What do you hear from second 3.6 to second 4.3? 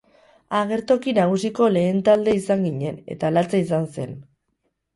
izan zen.